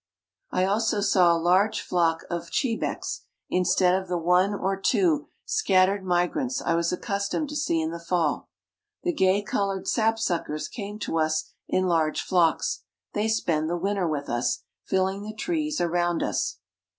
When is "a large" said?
1.31-1.79